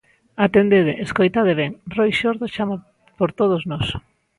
Atendede, 0.45 0.93
escoitade 1.05 1.53
ben: 1.61 1.71
Roi 1.95 2.11
Xordo 2.19 2.45
chama 2.55 2.75
por 3.17 3.29
todos 3.39 3.61
nós. 3.71 3.87